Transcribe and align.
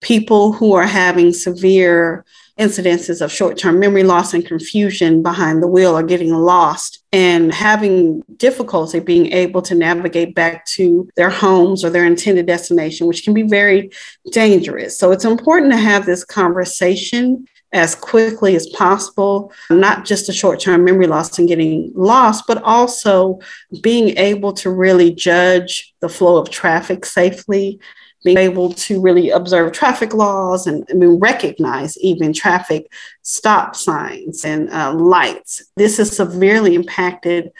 people 0.00 0.52
who 0.52 0.72
are 0.72 0.86
having 0.86 1.32
severe 1.32 2.24
incidences 2.58 3.22
of 3.22 3.32
short 3.32 3.56
term 3.56 3.78
memory 3.78 4.02
loss 4.02 4.34
and 4.34 4.44
confusion 4.44 5.22
behind 5.22 5.62
the 5.62 5.66
wheel 5.66 5.96
are 5.96 6.02
getting 6.02 6.34
lost 6.34 7.02
and 7.12 7.52
having 7.52 8.22
difficulty 8.36 9.00
being 9.00 9.32
able 9.32 9.62
to 9.62 9.74
navigate 9.74 10.34
back 10.34 10.64
to 10.66 11.08
their 11.16 11.30
homes 11.30 11.82
or 11.84 11.90
their 11.90 12.04
intended 12.04 12.46
destination, 12.46 13.06
which 13.06 13.24
can 13.24 13.32
be 13.32 13.42
very 13.42 13.90
dangerous. 14.30 14.98
So 14.98 15.10
it's 15.10 15.24
important 15.24 15.72
to 15.72 15.78
have 15.78 16.04
this 16.04 16.24
conversation 16.24 17.46
as 17.72 17.94
quickly 17.94 18.56
as 18.56 18.66
possible, 18.68 19.52
not 19.70 20.04
just 20.04 20.26
the 20.26 20.32
short 20.32 20.60
term 20.60 20.84
memory 20.84 21.06
loss 21.06 21.38
and 21.38 21.48
getting 21.48 21.92
lost, 21.94 22.44
but 22.46 22.62
also 22.62 23.38
being 23.80 24.18
able 24.18 24.52
to 24.52 24.70
really 24.70 25.14
judge 25.14 25.94
the 26.00 26.08
flow 26.08 26.36
of 26.36 26.50
traffic 26.50 27.06
safely 27.06 27.80
being 28.24 28.38
able 28.38 28.72
to 28.72 29.00
really 29.00 29.30
observe 29.30 29.72
traffic 29.72 30.12
laws 30.12 30.66
and 30.66 30.86
I 30.90 30.94
mean, 30.94 31.18
recognize 31.18 31.96
even 31.98 32.32
traffic 32.32 32.92
stop 33.22 33.74
signs 33.74 34.44
and 34.44 34.70
uh, 34.70 34.92
lights. 34.92 35.62
This 35.76 35.98
is 35.98 36.14
severely 36.14 36.74
impacted 36.74 37.50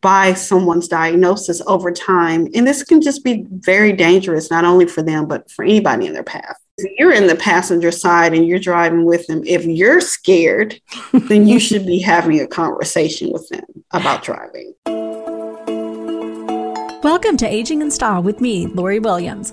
by 0.00 0.32
someone's 0.32 0.88
diagnosis 0.88 1.60
over 1.66 1.92
time. 1.92 2.48
And 2.54 2.66
this 2.66 2.82
can 2.82 3.02
just 3.02 3.22
be 3.22 3.46
very 3.50 3.92
dangerous, 3.92 4.50
not 4.50 4.64
only 4.64 4.86
for 4.86 5.02
them, 5.02 5.26
but 5.26 5.50
for 5.50 5.64
anybody 5.64 6.06
in 6.06 6.14
their 6.14 6.22
path. 6.22 6.56
If 6.78 6.98
you're 6.98 7.12
in 7.12 7.26
the 7.26 7.36
passenger 7.36 7.90
side 7.90 8.32
and 8.32 8.46
you're 8.46 8.58
driving 8.58 9.04
with 9.04 9.26
them, 9.26 9.42
if 9.44 9.66
you're 9.66 10.00
scared, 10.00 10.80
then 11.12 11.46
you 11.46 11.60
should 11.60 11.86
be 11.86 11.98
having 11.98 12.40
a 12.40 12.46
conversation 12.46 13.30
with 13.30 13.46
them 13.50 13.64
about 13.90 14.22
driving. 14.22 14.74
Welcome 17.02 17.36
to 17.38 17.46
Aging 17.46 17.82
in 17.82 17.90
Style 17.90 18.22
with 18.22 18.40
me, 18.40 18.66
Lori 18.68 18.98
Williams. 18.98 19.52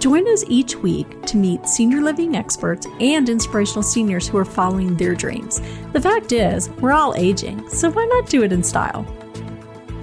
Join 0.00 0.26
us 0.28 0.44
each 0.48 0.76
week 0.76 1.26
to 1.26 1.36
meet 1.36 1.68
senior 1.68 2.00
living 2.00 2.34
experts 2.34 2.86
and 3.00 3.28
inspirational 3.28 3.82
seniors 3.82 4.26
who 4.26 4.38
are 4.38 4.46
following 4.46 4.96
their 4.96 5.14
dreams. 5.14 5.60
The 5.92 6.00
fact 6.00 6.32
is, 6.32 6.70
we're 6.80 6.92
all 6.92 7.14
aging, 7.16 7.68
so 7.68 7.90
why 7.90 8.06
not 8.06 8.26
do 8.26 8.42
it 8.42 8.50
in 8.50 8.62
style? 8.62 9.04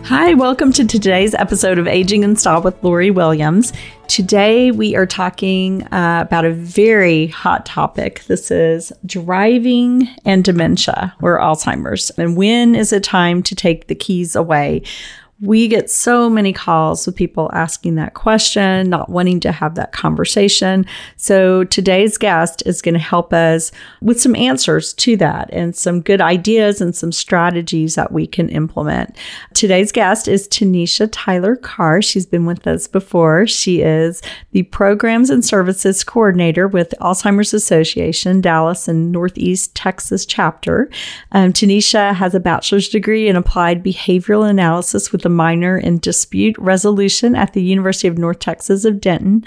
Hi, 0.03 0.35
welcome 0.35 0.71
to 0.73 0.85
today's 0.85 1.33
episode 1.33 1.79
of 1.79 1.87
Aging 1.87 2.21
in 2.21 2.35
Style 2.35 2.61
with 2.61 2.81
Lori 2.83 3.09
Williams. 3.09 3.73
Today 4.07 4.69
we 4.69 4.95
are 4.95 5.07
talking 5.07 5.81
uh, 5.87 6.21
about 6.21 6.45
a 6.45 6.53
very 6.53 7.25
hot 7.25 7.65
topic. 7.65 8.23
This 8.25 8.51
is 8.51 8.93
driving 9.03 10.07
and 10.23 10.43
dementia 10.43 11.15
or 11.23 11.39
Alzheimer's. 11.39 12.11
And 12.11 12.37
when 12.37 12.75
is 12.75 12.93
it 12.93 13.03
time 13.03 13.41
to 13.41 13.55
take 13.55 13.87
the 13.87 13.95
keys 13.95 14.35
away? 14.35 14.83
We 15.39 15.67
get 15.67 15.91
so 15.91 16.29
many 16.29 16.51
calls 16.51 17.05
with 17.05 17.15
people 17.15 17.51
asking 17.53 17.93
that 17.95 18.15
question, 18.15 18.89
not 18.89 19.09
wanting 19.09 19.39
to 19.41 19.51
have 19.51 19.75
that 19.75 19.91
conversation. 19.91 20.83
So 21.15 21.63
today's 21.63 22.17
guest 22.17 22.63
is 22.65 22.81
going 22.81 22.95
to 22.95 22.99
help 22.99 23.33
us 23.33 23.71
with 24.01 24.19
some 24.19 24.35
answers 24.35 24.93
to 24.95 25.15
that 25.17 25.49
and 25.53 25.75
some 25.75 26.01
good 26.01 26.21
ideas 26.21 26.81
and 26.81 26.95
some 26.95 27.11
strategies 27.11 27.93
that 27.95 28.11
we 28.11 28.25
can 28.25 28.49
implement. 28.49 29.15
Today's 29.53 29.91
guest 29.91 30.27
is 30.27 30.47
Tanisha 30.47 31.07
Tyler 31.11 31.55
Carr. 31.55 32.01
She's 32.01 32.25
been 32.25 32.47
with 32.47 32.65
us 32.65 32.87
before. 32.87 33.45
She 33.45 33.81
is 33.81 34.23
the 34.53 34.63
Programs 34.63 35.29
and 35.29 35.45
Services 35.45 36.03
Coordinator 36.03 36.67
with 36.67 36.95
Alzheimer's 36.99 37.53
Association, 37.53 38.41
Dallas 38.41 38.87
and 38.87 39.11
Northeast 39.11 39.75
Texas 39.75 40.25
chapter. 40.25 40.89
Um, 41.31 41.53
Tanisha 41.53 42.15
has 42.15 42.33
a 42.33 42.39
bachelor's 42.39 42.89
degree 42.89 43.27
in 43.27 43.35
applied 43.35 43.83
behavioral 43.83 44.49
analysis 44.49 45.11
with 45.11 45.26
a 45.27 45.29
minor 45.29 45.77
in 45.77 45.99
dispute 45.99 46.55
resolution 46.57 47.35
at 47.35 47.53
the 47.53 47.61
University 47.61 48.07
of 48.07 48.17
North 48.17 48.39
Texas 48.39 48.85
of 48.85 48.99
Denton. 48.99 49.45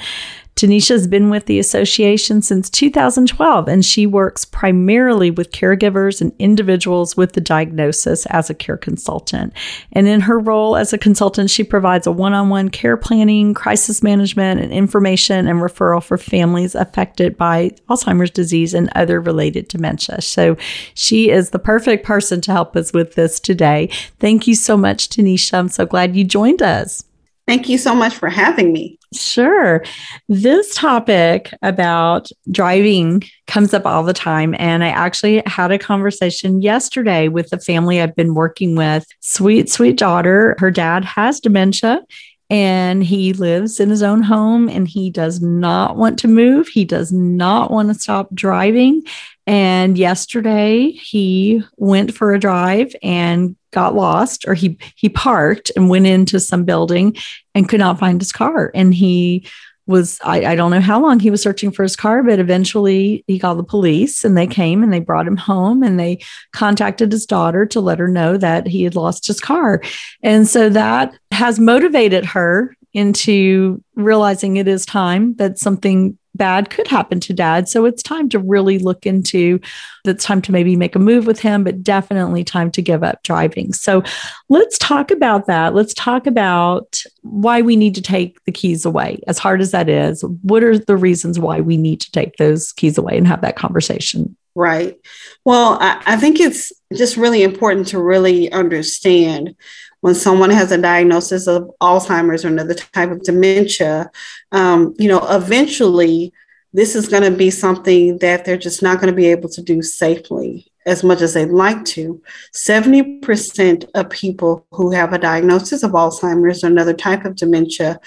Tanisha 0.60 0.90
has 0.90 1.06
been 1.06 1.30
with 1.30 1.46
the 1.46 1.58
association 1.58 2.42
since 2.42 2.68
2012, 2.68 3.66
and 3.66 3.82
she 3.82 4.06
works 4.06 4.44
primarily 4.44 5.30
with 5.30 5.52
caregivers 5.52 6.20
and 6.20 6.34
individuals 6.38 7.16
with 7.16 7.32
the 7.32 7.40
diagnosis 7.40 8.26
as 8.26 8.50
a 8.50 8.54
care 8.54 8.76
consultant. 8.76 9.54
And 9.92 10.06
in 10.06 10.20
her 10.20 10.38
role 10.38 10.76
as 10.76 10.92
a 10.92 10.98
consultant, 10.98 11.48
she 11.48 11.64
provides 11.64 12.06
a 12.06 12.12
one 12.12 12.34
on 12.34 12.50
one 12.50 12.68
care 12.68 12.98
planning, 12.98 13.54
crisis 13.54 14.02
management, 14.02 14.60
and 14.60 14.70
information 14.70 15.48
and 15.48 15.60
referral 15.60 16.02
for 16.02 16.18
families 16.18 16.74
affected 16.74 17.38
by 17.38 17.70
Alzheimer's 17.88 18.30
disease 18.30 18.74
and 18.74 18.90
other 18.94 19.18
related 19.18 19.66
dementia. 19.66 20.20
So 20.20 20.58
she 20.92 21.30
is 21.30 21.50
the 21.50 21.58
perfect 21.58 22.04
person 22.04 22.42
to 22.42 22.52
help 22.52 22.76
us 22.76 22.92
with 22.92 23.14
this 23.14 23.40
today. 23.40 23.88
Thank 24.18 24.46
you 24.46 24.54
so 24.54 24.76
much, 24.76 25.08
Tanisha. 25.08 25.54
I'm 25.54 25.70
so 25.70 25.86
glad 25.86 26.14
you 26.14 26.24
joined 26.24 26.60
us. 26.60 27.04
Thank 27.50 27.68
you 27.68 27.78
so 27.78 27.96
much 27.96 28.14
for 28.14 28.28
having 28.28 28.72
me. 28.72 28.96
Sure. 29.12 29.82
This 30.28 30.72
topic 30.72 31.52
about 31.62 32.30
driving 32.52 33.24
comes 33.48 33.74
up 33.74 33.84
all 33.84 34.04
the 34.04 34.12
time. 34.12 34.54
And 34.56 34.84
I 34.84 34.90
actually 34.90 35.42
had 35.46 35.72
a 35.72 35.78
conversation 35.78 36.62
yesterday 36.62 37.26
with 37.26 37.50
the 37.50 37.58
family 37.58 38.00
I've 38.00 38.14
been 38.14 38.34
working 38.34 38.76
with. 38.76 39.04
Sweet, 39.18 39.68
sweet 39.68 39.98
daughter. 39.98 40.54
Her 40.60 40.70
dad 40.70 41.04
has 41.04 41.40
dementia 41.40 42.04
and 42.50 43.02
he 43.02 43.32
lives 43.32 43.80
in 43.80 43.90
his 43.90 44.04
own 44.04 44.22
home 44.22 44.68
and 44.68 44.86
he 44.86 45.10
does 45.10 45.40
not 45.40 45.96
want 45.96 46.20
to 46.20 46.28
move. 46.28 46.68
He 46.68 46.84
does 46.84 47.10
not 47.10 47.72
want 47.72 47.88
to 47.88 47.94
stop 47.94 48.32
driving. 48.32 49.02
And 49.46 49.98
yesterday 49.98 50.90
he 50.90 51.62
went 51.76 52.14
for 52.14 52.34
a 52.34 52.40
drive 52.40 52.94
and 53.02 53.56
got 53.72 53.94
lost 53.94 54.46
or 54.46 54.54
he 54.54 54.78
he 54.96 55.08
parked 55.08 55.70
and 55.76 55.88
went 55.88 56.06
into 56.06 56.40
some 56.40 56.64
building 56.64 57.16
and 57.54 57.68
could 57.68 57.80
not 57.80 57.98
find 57.98 58.20
his 58.20 58.32
car. 58.32 58.70
And 58.74 58.94
he 58.94 59.46
was 59.86 60.20
I, 60.22 60.44
I 60.44 60.54
don't 60.54 60.70
know 60.70 60.80
how 60.80 61.00
long 61.00 61.18
he 61.18 61.30
was 61.30 61.42
searching 61.42 61.72
for 61.72 61.82
his 61.82 61.96
car 61.96 62.22
but 62.22 62.38
eventually 62.38 63.24
he 63.26 63.38
called 63.38 63.58
the 63.58 63.64
police 63.64 64.24
and 64.24 64.36
they 64.36 64.46
came 64.46 64.82
and 64.82 64.92
they 64.92 65.00
brought 65.00 65.26
him 65.26 65.36
home 65.36 65.82
and 65.82 65.98
they 65.98 66.20
contacted 66.52 67.10
his 67.10 67.26
daughter 67.26 67.66
to 67.66 67.80
let 67.80 67.98
her 67.98 68.08
know 68.08 68.36
that 68.36 68.66
he 68.66 68.84
had 68.84 68.94
lost 68.94 69.26
his 69.26 69.40
car. 69.40 69.82
And 70.22 70.46
so 70.46 70.68
that 70.70 71.12
has 71.32 71.58
motivated 71.58 72.24
her 72.26 72.76
into 72.92 73.82
realizing 73.94 74.56
it 74.56 74.68
is 74.68 74.84
time 74.84 75.34
that 75.36 75.58
something 75.58 76.18
bad 76.34 76.70
could 76.70 76.88
happen 76.88 77.20
to 77.20 77.32
dad. 77.32 77.68
So 77.68 77.84
it's 77.84 78.02
time 78.02 78.28
to 78.30 78.38
really 78.38 78.78
look 78.78 79.06
into 79.06 79.60
it's 80.06 80.24
time 80.24 80.40
to 80.42 80.52
maybe 80.52 80.76
make 80.76 80.96
a 80.96 80.98
move 80.98 81.26
with 81.26 81.40
him, 81.40 81.62
but 81.64 81.82
definitely 81.82 82.42
time 82.44 82.70
to 82.70 82.82
give 82.82 83.02
up 83.02 83.22
driving. 83.22 83.72
So 83.72 84.02
let's 84.48 84.78
talk 84.78 85.10
about 85.10 85.46
that. 85.46 85.74
Let's 85.74 85.92
talk 85.94 86.26
about 86.26 87.02
why 87.22 87.60
we 87.60 87.76
need 87.76 87.94
to 87.96 88.02
take 88.02 88.42
the 88.44 88.52
keys 88.52 88.84
away, 88.84 89.20
as 89.26 89.38
hard 89.38 89.60
as 89.60 89.72
that 89.72 89.88
is. 89.88 90.24
What 90.42 90.62
are 90.62 90.78
the 90.78 90.96
reasons 90.96 91.38
why 91.38 91.60
we 91.60 91.76
need 91.76 92.00
to 92.00 92.10
take 92.12 92.36
those 92.36 92.72
keys 92.72 92.96
away 92.96 93.18
and 93.18 93.26
have 93.26 93.42
that 93.42 93.56
conversation? 93.56 94.36
Right. 94.54 94.98
Well, 95.44 95.78
I, 95.80 96.02
I 96.06 96.16
think 96.16 96.40
it's 96.40 96.72
just 96.94 97.16
really 97.16 97.42
important 97.42 97.88
to 97.88 98.02
really 98.02 98.50
understand 98.50 99.54
when 100.00 100.14
someone 100.14 100.50
has 100.50 100.72
a 100.72 100.78
diagnosis 100.78 101.46
of 101.46 101.70
Alzheimer's 101.80 102.44
or 102.44 102.48
another 102.48 102.74
type 102.74 103.10
of 103.10 103.22
dementia, 103.22 104.10
um, 104.52 104.94
you 104.98 105.08
know, 105.08 105.26
eventually 105.28 106.32
this 106.72 106.94
is 106.94 107.08
going 107.08 107.22
to 107.22 107.36
be 107.36 107.50
something 107.50 108.18
that 108.18 108.44
they're 108.44 108.56
just 108.56 108.82
not 108.82 109.00
going 109.00 109.12
to 109.12 109.16
be 109.16 109.26
able 109.26 109.48
to 109.48 109.62
do 109.62 109.82
safely 109.82 110.70
as 110.86 111.04
much 111.04 111.20
as 111.20 111.34
they'd 111.34 111.46
like 111.46 111.84
to. 111.84 112.22
70% 112.54 113.90
of 113.94 114.10
people 114.10 114.66
who 114.70 114.90
have 114.90 115.12
a 115.12 115.18
diagnosis 115.18 115.82
of 115.82 115.92
Alzheimer's 115.92 116.64
or 116.64 116.68
another 116.68 116.94
type 116.94 117.24
of 117.24 117.36
dementia 117.36 118.00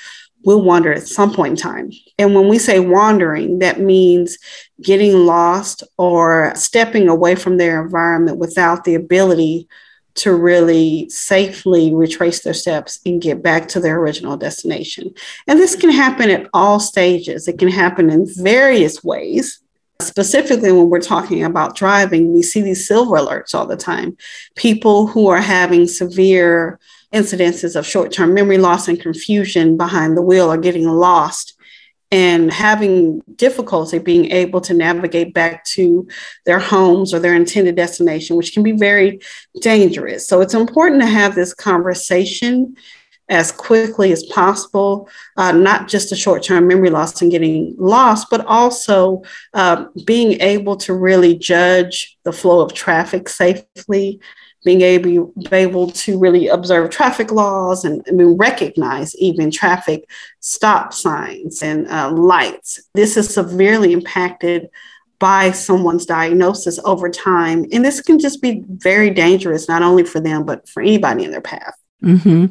will 0.45 0.61
wander 0.61 0.91
at 0.91 1.07
some 1.07 1.33
point 1.33 1.51
in 1.51 1.57
time. 1.57 1.91
And 2.17 2.35
when 2.35 2.47
we 2.49 2.59
say 2.59 2.79
wandering, 2.79 3.59
that 3.59 3.79
means 3.79 4.37
getting 4.81 5.25
lost 5.25 5.83
or 5.97 6.51
stepping 6.55 7.07
away 7.07 7.35
from 7.35 7.57
their 7.57 7.81
environment 7.83 8.37
without 8.37 8.83
the 8.83 8.95
ability 8.95 9.67
to 10.15 10.35
really 10.35 11.09
safely 11.09 11.93
retrace 11.93 12.41
their 12.41 12.53
steps 12.53 12.99
and 13.05 13.21
get 13.21 13.41
back 13.41 13.67
to 13.69 13.79
their 13.79 13.99
original 13.99 14.37
destination. 14.37 15.13
And 15.47 15.59
this 15.59 15.75
can 15.75 15.89
happen 15.89 16.29
at 16.29 16.49
all 16.53 16.79
stages, 16.79 17.47
it 17.47 17.57
can 17.57 17.69
happen 17.69 18.09
in 18.09 18.27
various 18.27 19.03
ways. 19.03 19.59
Specifically, 20.01 20.71
when 20.71 20.89
we're 20.89 20.99
talking 20.99 21.43
about 21.43 21.75
driving, 21.75 22.33
we 22.33 22.41
see 22.41 22.61
these 22.61 22.87
silver 22.87 23.15
alerts 23.15 23.55
all 23.55 23.65
the 23.65 23.77
time. 23.77 24.17
People 24.55 25.07
who 25.07 25.27
are 25.27 25.41
having 25.41 25.87
severe 25.87 26.79
incidences 27.13 27.75
of 27.75 27.85
short 27.85 28.11
term 28.11 28.33
memory 28.33 28.57
loss 28.57 28.87
and 28.87 28.99
confusion 28.99 29.77
behind 29.77 30.17
the 30.17 30.21
wheel 30.21 30.49
are 30.51 30.57
getting 30.57 30.87
lost 30.87 31.52
and 32.13 32.53
having 32.53 33.23
difficulty 33.37 33.97
being 33.97 34.29
able 34.29 34.61
to 34.61 34.75
navigate 34.75 35.33
back 35.33 35.65
to 35.65 36.07
their 36.45 36.59
homes 36.59 37.11
or 37.11 37.17
their 37.17 37.33
intended 37.33 37.75
destination, 37.75 38.35
which 38.35 38.53
can 38.53 38.61
be 38.61 38.71
very 38.71 39.19
dangerous. 39.61 40.27
So 40.27 40.39
it's 40.39 40.53
important 40.53 41.01
to 41.01 41.07
have 41.07 41.33
this 41.33 41.55
conversation 41.55 42.77
as 43.29 43.51
quickly 43.51 44.11
as 44.11 44.23
possible, 44.25 45.09
uh, 45.37 45.53
not 45.53 45.87
just 45.87 46.11
the 46.11 46.15
short 46.15 46.43
term 46.43 46.67
memory 46.67 46.91
loss 46.91 47.19
and 47.19 47.31
getting 47.31 47.73
lost, 47.79 48.27
but 48.29 48.45
also 48.45 49.23
uh, 49.55 49.85
being 50.05 50.39
able 50.39 50.75
to 50.75 50.93
really 50.93 51.35
judge 51.35 52.15
the 52.25 52.31
flow 52.31 52.61
of 52.61 52.75
traffic 52.75 53.27
safely. 53.27 54.19
Being 54.63 54.81
able, 54.81 55.33
able 55.51 55.91
to 55.91 56.17
really 56.17 56.47
observe 56.47 56.89
traffic 56.89 57.31
laws 57.31 57.83
and 57.83 58.01
I 58.07 58.11
mean, 58.11 58.37
recognize 58.37 59.15
even 59.17 59.51
traffic 59.51 60.09
stop 60.39 60.93
signs 60.93 61.61
and 61.61 61.87
uh, 61.89 62.11
lights. 62.11 62.81
This 62.93 63.17
is 63.17 63.33
severely 63.33 63.91
impacted 63.91 64.69
by 65.19 65.51
someone's 65.51 66.05
diagnosis 66.05 66.79
over 66.83 67.09
time. 67.09 67.65
And 67.71 67.83
this 67.83 68.01
can 68.01 68.19
just 68.19 68.41
be 68.41 68.63
very 68.67 69.09
dangerous, 69.09 69.69
not 69.69 69.81
only 69.81 70.03
for 70.03 70.19
them, 70.19 70.45
but 70.45 70.67
for 70.67 70.81
anybody 70.81 71.23
in 71.23 71.31
their 71.31 71.41
path. 71.41 71.75
Mm-hmm. 72.03 72.47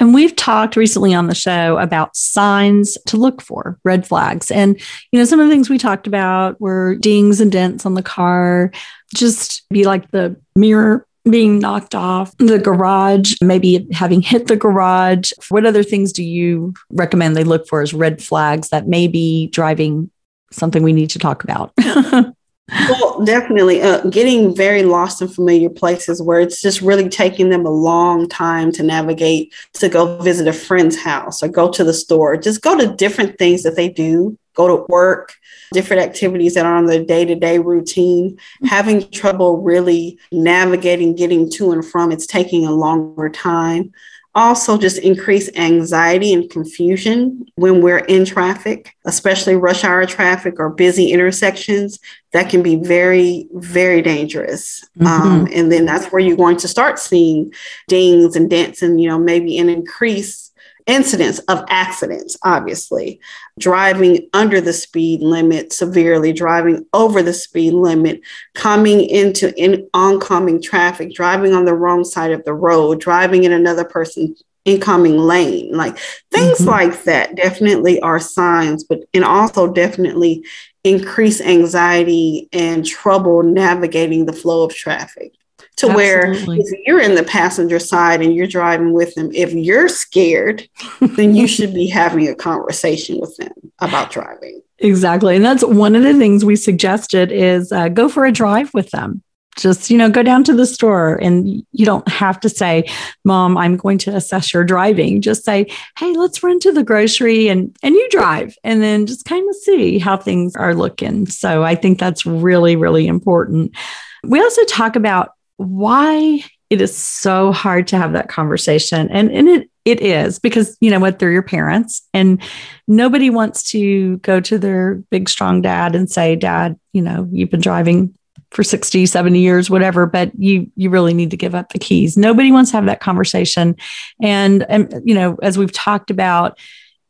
And 0.00 0.14
we've 0.14 0.34
talked 0.34 0.74
recently 0.74 1.14
on 1.14 1.28
the 1.28 1.34
show 1.34 1.78
about 1.78 2.16
signs 2.16 2.98
to 3.06 3.16
look 3.16 3.40
for, 3.40 3.78
red 3.84 4.06
flags. 4.06 4.50
And, 4.50 4.80
you 5.12 5.18
know, 5.18 5.24
some 5.24 5.38
of 5.38 5.46
the 5.46 5.52
things 5.52 5.70
we 5.70 5.78
talked 5.78 6.08
about 6.08 6.60
were 6.60 6.96
dings 6.96 7.40
and 7.40 7.52
dents 7.52 7.86
on 7.86 7.94
the 7.94 8.02
car, 8.02 8.72
just 9.14 9.68
be 9.70 9.84
like 9.84 10.10
the 10.10 10.36
mirror 10.56 11.06
being 11.28 11.58
knocked 11.58 11.94
off, 11.94 12.36
the 12.38 12.58
garage, 12.58 13.34
maybe 13.42 13.86
having 13.92 14.22
hit 14.22 14.46
the 14.46 14.56
garage. 14.56 15.32
What 15.48 15.66
other 15.66 15.82
things 15.82 16.12
do 16.12 16.24
you 16.24 16.74
recommend 16.90 17.36
they 17.36 17.44
look 17.44 17.66
for 17.66 17.82
as 17.82 17.94
red 17.94 18.22
flags 18.22 18.70
that 18.70 18.88
may 18.88 19.08
be 19.08 19.48
driving 19.48 20.10
something 20.50 20.82
we 20.82 20.92
need 20.92 21.10
to 21.10 21.18
talk 21.18 21.44
about? 21.44 21.72
well, 22.68 23.24
definitely 23.24 23.80
uh, 23.82 24.02
getting 24.10 24.54
very 24.54 24.82
lost 24.82 25.22
in 25.22 25.28
familiar 25.28 25.70
places 25.70 26.20
where 26.20 26.40
it's 26.40 26.60
just 26.60 26.80
really 26.80 27.08
taking 27.08 27.50
them 27.50 27.64
a 27.64 27.70
long 27.70 28.28
time 28.28 28.70
to 28.72 28.82
navigate 28.82 29.54
to 29.74 29.88
go 29.88 30.18
visit 30.18 30.46
a 30.46 30.52
friend's 30.52 30.96
house 30.96 31.42
or 31.42 31.48
go 31.48 31.70
to 31.70 31.84
the 31.84 31.94
store, 31.94 32.36
just 32.36 32.62
go 32.62 32.76
to 32.76 32.94
different 32.94 33.38
things 33.38 33.62
that 33.62 33.76
they 33.76 33.88
do, 33.88 34.38
go 34.58 34.68
to 34.68 34.84
work, 34.88 35.34
different 35.72 36.02
activities 36.02 36.54
that 36.54 36.66
are 36.66 36.76
on 36.76 36.86
the 36.86 37.02
day 37.02 37.24
to 37.24 37.34
day 37.34 37.58
routine, 37.58 38.38
having 38.64 39.08
trouble 39.10 39.62
really 39.62 40.18
navigating, 40.32 41.14
getting 41.14 41.48
to 41.52 41.72
and 41.72 41.84
from, 41.84 42.12
it's 42.12 42.26
taking 42.26 42.66
a 42.66 42.72
longer 42.72 43.30
time 43.30 43.92
also 44.38 44.78
just 44.78 44.98
increase 44.98 45.50
anxiety 45.56 46.32
and 46.32 46.48
confusion 46.48 47.44
when 47.56 47.82
we're 47.82 47.98
in 47.98 48.24
traffic, 48.24 48.94
especially 49.04 49.56
rush 49.56 49.82
hour 49.82 50.06
traffic 50.06 50.60
or 50.60 50.70
busy 50.70 51.10
intersections. 51.10 51.98
That 52.32 52.48
can 52.48 52.62
be 52.62 52.76
very, 52.76 53.48
very 53.52 54.00
dangerous. 54.00 54.84
Mm-hmm. 54.96 55.06
Um, 55.06 55.48
and 55.52 55.72
then 55.72 55.86
that's 55.86 56.06
where 56.06 56.20
you're 56.20 56.36
going 56.36 56.58
to 56.58 56.68
start 56.68 57.00
seeing 57.00 57.52
dings 57.88 58.36
and 58.36 58.48
dents 58.48 58.80
and, 58.80 59.00
you 59.00 59.08
know, 59.08 59.18
maybe 59.18 59.58
an 59.58 59.68
increase 59.68 60.52
incidents 60.88 61.38
of 61.40 61.64
accidents, 61.68 62.36
obviously, 62.42 63.20
driving 63.58 64.28
under 64.32 64.60
the 64.60 64.72
speed 64.72 65.20
limit 65.20 65.72
severely, 65.72 66.32
driving 66.32 66.84
over 66.92 67.22
the 67.22 67.32
speed 67.32 67.74
limit, 67.74 68.20
coming 68.54 69.02
into 69.02 69.54
in, 69.56 69.88
oncoming 69.94 70.60
traffic, 70.60 71.12
driving 71.14 71.52
on 71.52 71.66
the 71.66 71.74
wrong 71.74 72.02
side 72.02 72.32
of 72.32 72.44
the 72.44 72.54
road, 72.54 73.00
driving 73.00 73.44
in 73.44 73.52
another 73.52 73.84
person's 73.84 74.42
incoming 74.64 75.18
lane, 75.18 75.72
like 75.72 75.96
things 76.30 76.58
mm-hmm. 76.58 76.68
like 76.68 77.04
that 77.04 77.36
definitely 77.36 78.00
are 78.00 78.18
signs, 78.18 78.82
but 78.82 79.00
and 79.14 79.24
also 79.24 79.72
definitely 79.72 80.44
increase 80.84 81.40
anxiety 81.40 82.48
and 82.52 82.84
trouble 82.84 83.42
navigating 83.42 84.24
the 84.24 84.32
flow 84.32 84.64
of 84.64 84.74
traffic 84.74 85.32
to 85.78 85.90
Absolutely. 85.90 86.58
where 86.58 86.60
if 86.60 86.86
you're 86.86 87.00
in 87.00 87.14
the 87.14 87.22
passenger 87.22 87.78
side 87.78 88.20
and 88.20 88.34
you're 88.34 88.48
driving 88.48 88.92
with 88.92 89.14
them, 89.14 89.30
if 89.32 89.52
you're 89.52 89.88
scared, 89.88 90.68
then 91.00 91.36
you 91.36 91.46
should 91.46 91.72
be 91.72 91.86
having 91.86 92.28
a 92.28 92.34
conversation 92.34 93.20
with 93.20 93.36
them 93.36 93.52
about 93.78 94.10
driving. 94.10 94.60
Exactly. 94.80 95.36
And 95.36 95.44
that's 95.44 95.64
one 95.64 95.94
of 95.94 96.02
the 96.02 96.14
things 96.14 96.44
we 96.44 96.56
suggested 96.56 97.30
is 97.30 97.70
uh, 97.70 97.88
go 97.88 98.08
for 98.08 98.24
a 98.24 98.32
drive 98.32 98.74
with 98.74 98.90
them. 98.90 99.22
Just, 99.56 99.90
you 99.90 99.98
know, 99.98 100.08
go 100.08 100.22
down 100.22 100.44
to 100.44 100.54
the 100.54 100.66
store 100.66 101.16
and 101.16 101.64
you 101.72 101.84
don't 101.84 102.06
have 102.06 102.38
to 102.40 102.48
say, 102.48 102.88
Mom, 103.24 103.58
I'm 103.58 103.76
going 103.76 103.98
to 103.98 104.14
assess 104.14 104.54
your 104.54 104.62
driving. 104.62 105.20
Just 105.20 105.44
say, 105.44 105.66
Hey, 105.98 106.12
let's 106.12 106.44
run 106.44 106.60
to 106.60 106.70
the 106.70 106.84
grocery 106.84 107.48
and 107.48 107.76
and 107.82 107.96
you 107.96 108.08
drive 108.08 108.54
and 108.62 108.80
then 108.82 109.06
just 109.06 109.24
kind 109.24 109.48
of 109.48 109.56
see 109.56 109.98
how 109.98 110.16
things 110.16 110.54
are 110.54 110.76
looking. 110.76 111.26
So 111.26 111.64
I 111.64 111.74
think 111.74 111.98
that's 111.98 112.24
really, 112.24 112.76
really 112.76 113.08
important. 113.08 113.74
We 114.22 114.40
also 114.40 114.62
talk 114.64 114.94
about 114.94 115.32
why 115.58 116.42
it 116.70 116.80
is 116.80 116.96
so 116.96 117.52
hard 117.52 117.86
to 117.88 117.98
have 117.98 118.12
that 118.12 118.28
conversation. 118.28 119.08
And, 119.10 119.30
and 119.30 119.48
it, 119.48 119.70
it 119.84 120.00
is 120.00 120.38
because, 120.38 120.76
you 120.80 120.90
know 120.90 121.00
what, 121.00 121.18
they're 121.18 121.32
your 121.32 121.42
parents 121.42 122.06
and 122.12 122.42
nobody 122.86 123.30
wants 123.30 123.62
to 123.70 124.18
go 124.18 124.40
to 124.40 124.58
their 124.58 124.96
big, 125.10 125.28
strong 125.28 125.62
dad 125.62 125.94
and 125.94 126.10
say, 126.10 126.36
Dad, 126.36 126.78
you 126.92 127.02
know, 127.02 127.28
you've 127.32 127.50
been 127.50 127.60
driving 127.60 128.14
for 128.50 128.62
60, 128.62 129.06
70 129.06 129.38
years, 129.38 129.68
whatever, 129.70 130.06
but 130.06 130.30
you, 130.38 130.70
you 130.74 130.90
really 130.90 131.14
need 131.14 131.30
to 131.30 131.36
give 131.36 131.54
up 131.54 131.72
the 131.72 131.78
keys. 131.78 132.16
Nobody 132.16 132.50
wants 132.50 132.70
to 132.70 132.76
have 132.76 132.86
that 132.86 133.00
conversation. 133.00 133.76
And, 134.22 134.64
and, 134.68 135.02
you 135.04 135.14
know, 135.14 135.38
as 135.42 135.58
we've 135.58 135.72
talked 135.72 136.10
about, 136.10 136.58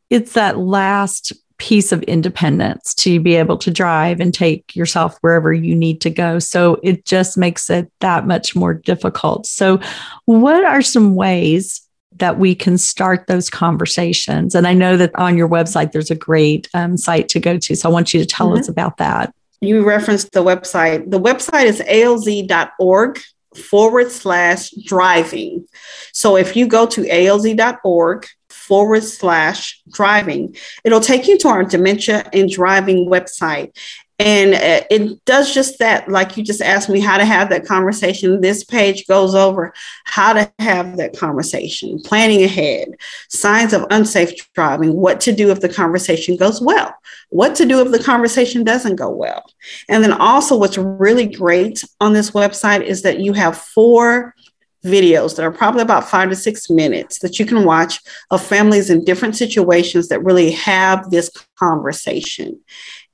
it's 0.09 0.33
that 0.33 0.57
last 0.57 1.33
piece 1.59 1.91
of 1.91 2.01
independence 2.03 2.95
to 2.95 3.19
be 3.19 3.35
able 3.35 3.57
to 3.57 3.69
drive 3.69 4.19
and 4.19 4.33
take 4.33 4.75
yourself 4.75 5.17
wherever 5.21 5.53
you 5.53 5.75
need 5.75 6.01
to 6.01 6.09
go. 6.09 6.39
So 6.39 6.79
it 6.81 7.05
just 7.05 7.37
makes 7.37 7.69
it 7.69 7.91
that 7.99 8.25
much 8.25 8.55
more 8.55 8.73
difficult. 8.73 9.45
So, 9.45 9.79
what 10.25 10.63
are 10.63 10.81
some 10.81 11.15
ways 11.15 11.81
that 12.15 12.39
we 12.39 12.55
can 12.55 12.77
start 12.77 13.27
those 13.27 13.49
conversations? 13.49 14.55
And 14.55 14.65
I 14.65 14.73
know 14.73 14.97
that 14.97 15.13
on 15.15 15.37
your 15.37 15.49
website, 15.49 15.91
there's 15.91 16.11
a 16.11 16.15
great 16.15 16.67
um, 16.73 16.97
site 16.97 17.29
to 17.29 17.39
go 17.39 17.57
to. 17.57 17.75
So, 17.75 17.89
I 17.89 17.91
want 17.91 18.13
you 18.13 18.19
to 18.19 18.25
tell 18.25 18.49
mm-hmm. 18.49 18.61
us 18.61 18.69
about 18.69 18.97
that. 18.97 19.33
You 19.61 19.85
referenced 19.85 20.31
the 20.31 20.43
website. 20.43 21.11
The 21.11 21.19
website 21.19 21.65
is 21.65 21.81
alz.org 21.81 23.19
forward 23.55 24.11
slash 24.11 24.71
driving. 24.85 25.67
So 26.13 26.37
if 26.37 26.55
you 26.55 26.67
go 26.67 26.85
to 26.87 27.01
alz.org 27.01 28.27
forward 28.69 29.03
slash 29.03 29.81
driving. 29.91 30.55
It'll 30.83 30.99
take 31.01 31.27
you 31.27 31.39
to 31.39 31.47
our 31.47 31.63
dementia 31.63 32.29
and 32.31 32.47
driving 32.47 33.09
website. 33.09 33.75
And 34.19 34.53
uh, 34.53 34.85
it 34.91 35.25
does 35.25 35.53
just 35.53 35.79
that, 35.79 36.09
like 36.09 36.35
you 36.37 36.43
just 36.43 36.61
asked 36.61 36.89
me 36.89 36.99
how 36.99 37.17
to 37.17 37.25
have 37.25 37.49
that 37.49 37.65
conversation. 37.65 38.41
This 38.41 38.63
page 38.63 39.07
goes 39.07 39.33
over 39.33 39.73
how 40.03 40.33
to 40.33 40.51
have 40.59 40.97
that 40.97 41.17
conversation, 41.17 41.99
planning 42.03 42.43
ahead, 42.43 42.89
signs 43.29 43.73
of 43.73 43.87
unsafe 43.89 44.33
driving, 44.53 44.93
what 44.93 45.21
to 45.21 45.31
do 45.31 45.49
if 45.49 45.61
the 45.61 45.69
conversation 45.69 46.35
goes 46.35 46.61
well, 46.61 46.93
what 47.29 47.55
to 47.55 47.65
do 47.65 47.81
if 47.81 47.91
the 47.91 48.03
conversation 48.03 48.63
doesn't 48.63 48.97
go 48.97 49.09
well. 49.09 49.43
And 49.87 50.03
then 50.03 50.13
also, 50.13 50.57
what's 50.57 50.77
really 50.77 51.25
great 51.25 51.83
on 52.01 52.13
this 52.13 52.31
website 52.31 52.83
is 52.83 53.01
that 53.03 53.21
you 53.21 53.33
have 53.33 53.57
four 53.57 54.35
videos 54.83 55.35
that 55.35 55.43
are 55.43 55.51
probably 55.51 55.81
about 55.81 56.09
five 56.09 56.29
to 56.29 56.35
six 56.35 56.69
minutes 56.69 57.19
that 57.19 57.39
you 57.39 57.45
can 57.45 57.65
watch 57.65 57.99
of 58.31 58.43
families 58.43 58.89
in 58.89 59.03
different 59.03 59.35
situations 59.35 60.07
that 60.07 60.23
really 60.23 60.51
have 60.51 61.09
this 61.09 61.29
conversation. 61.57 62.59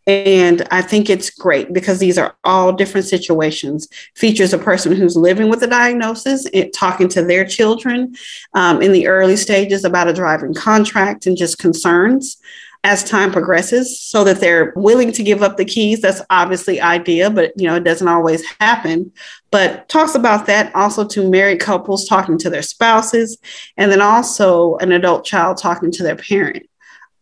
And 0.08 0.68
I 0.70 0.84
think 0.84 1.10
it's 1.10 1.32
great 1.32 1.74
because 1.74 1.98
these 1.98 2.20
are 2.20 2.36
all 2.44 2.72
different 2.72 3.08
situations. 3.08 3.88
Features 4.16 4.54
a 4.54 4.60
person 4.60 4.96
who's 4.96 5.18
living 5.18 5.50
with 5.50 5.64
a 5.64 5.68
diagnosis, 5.68 6.46
it, 6.54 6.74
talking 6.74 7.08
to 7.10 7.24
their 7.24 7.44
children 7.44 8.16
um, 8.54 8.84
in 8.84 8.92
the 8.92 9.08
early 9.08 9.36
stages 9.36 9.84
about 9.84 10.08
a 10.08 10.14
driving 10.14 10.54
contract 10.54 11.26
and 11.26 11.36
just 11.36 11.58
concerns 11.58 12.38
as 12.86 13.04
time 13.04 13.32
progresses 13.32 14.00
so 14.00 14.24
that 14.24 14.40
they're 14.40 14.72
willing 14.76 15.12
to 15.12 15.24
give 15.24 15.42
up 15.42 15.58
the 15.58 15.66
keys. 15.66 16.02
That's 16.02 16.22
obviously 16.30 16.80
idea 16.80 17.32
but 17.32 17.52
you 17.58 17.68
know 17.68 17.76
it 17.76 17.84
doesn't 17.84 18.08
always 18.08 18.46
happen. 18.60 19.12
But 19.50 19.90
talks 19.90 20.14
about 20.14 20.46
that 20.46 20.74
also 20.76 21.08
to 21.08 21.28
married 21.28 21.60
couples 21.60 22.08
talking 22.08 22.38
to 22.38 22.50
their 22.50 22.62
spouses 22.62 23.40
and 23.76 23.92
then 23.92 24.02
also 24.02 24.76
an 24.78 24.92
adult 24.92 25.26
child 25.26 25.58
talking 25.58 25.92
to 25.94 26.04
their 26.04 26.16
parent 26.16 26.68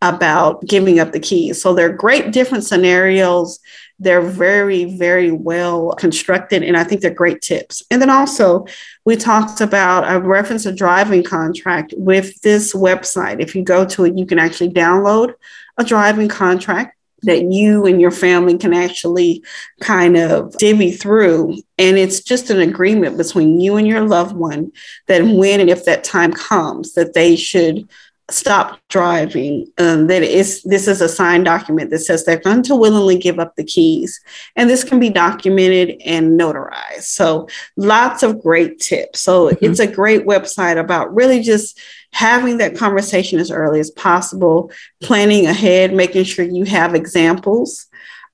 about 0.04 0.66
giving 0.66 1.00
up 1.00 1.12
the 1.12 1.20
keys. 1.20 1.60
So 1.60 1.74
they're 1.74 1.92
great 1.92 2.32
different 2.32 2.64
scenarios. 2.64 3.58
They're 3.98 4.22
very 4.22 4.84
very 4.96 5.30
well 5.30 5.92
constructed 5.92 6.64
and 6.64 6.76
i 6.76 6.82
think 6.82 7.00
they're 7.00 7.14
great 7.14 7.40
tips. 7.42 7.82
And 7.90 8.02
then 8.02 8.10
also 8.10 8.66
we 9.04 9.16
talked 9.16 9.60
about 9.60 10.12
a 10.12 10.20
reference 10.20 10.66
a 10.66 10.72
driving 10.72 11.22
contract 11.22 11.94
with 11.96 12.40
this 12.42 12.74
website. 12.74 13.40
If 13.40 13.54
you 13.54 13.62
go 13.62 13.84
to 13.86 14.04
it 14.04 14.18
you 14.18 14.26
can 14.26 14.38
actually 14.38 14.70
download 14.70 15.34
a 15.78 15.84
driving 15.84 16.28
contract 16.28 16.96
that 17.24 17.50
you 17.50 17.86
and 17.86 18.00
your 18.00 18.10
family 18.10 18.56
can 18.56 18.72
actually 18.72 19.42
kind 19.80 20.16
of 20.16 20.56
divvy 20.58 20.92
through. 20.92 21.56
And 21.78 21.96
it's 21.96 22.20
just 22.20 22.50
an 22.50 22.60
agreement 22.60 23.16
between 23.16 23.60
you 23.60 23.76
and 23.76 23.86
your 23.86 24.02
loved 24.02 24.36
one 24.36 24.72
that 25.06 25.22
when 25.22 25.60
and 25.60 25.70
if 25.70 25.84
that 25.84 26.04
time 26.04 26.32
comes, 26.32 26.94
that 26.94 27.14
they 27.14 27.36
should 27.36 27.88
stop 28.30 28.78
driving, 28.88 29.66
um, 29.78 30.06
that 30.06 30.22
is 30.22 30.62
this 30.62 30.88
is 30.88 31.00
a 31.00 31.08
signed 31.08 31.44
document 31.44 31.90
that 31.90 31.98
says 31.98 32.24
they're 32.24 32.38
going 32.38 32.62
to 32.62 32.74
willingly 32.74 33.18
give 33.18 33.38
up 33.38 33.54
the 33.56 33.64
keys, 33.64 34.20
and 34.56 34.68
this 34.68 34.82
can 34.82 34.98
be 34.98 35.10
documented 35.10 36.00
and 36.04 36.38
notarized. 36.40 37.02
So 37.02 37.48
lots 37.76 38.22
of 38.22 38.40
great 38.40 38.80
tips. 38.80 39.20
So 39.20 39.50
mm-hmm. 39.50 39.64
it's 39.64 39.80
a 39.80 39.86
great 39.86 40.24
website 40.24 40.78
about 40.78 41.14
really 41.14 41.42
just 41.42 41.78
having 42.12 42.58
that 42.58 42.76
conversation 42.76 43.38
as 43.40 43.50
early 43.50 43.80
as 43.80 43.90
possible, 43.90 44.70
planning 45.02 45.46
ahead, 45.46 45.92
making 45.92 46.24
sure 46.24 46.44
you 46.44 46.64
have 46.64 46.94
examples, 46.94 47.86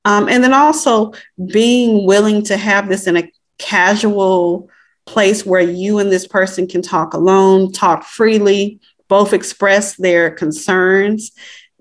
um, 0.04 0.28
and 0.28 0.44
then 0.44 0.54
also 0.54 1.12
being 1.46 2.06
willing 2.06 2.44
to 2.44 2.56
have 2.56 2.88
this 2.88 3.06
in 3.06 3.16
a 3.16 3.32
casual 3.58 4.70
place 5.06 5.44
where 5.44 5.60
you 5.60 5.98
and 5.98 6.12
this 6.12 6.28
person 6.28 6.68
can 6.68 6.82
talk 6.82 7.14
alone, 7.14 7.72
talk 7.72 8.04
freely 8.04 8.78
both 9.10 9.34
express 9.34 9.96
their 9.96 10.30
concerns. 10.30 11.32